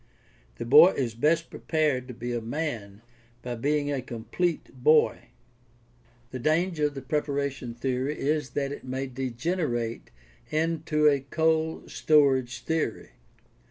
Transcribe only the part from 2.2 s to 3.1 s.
a man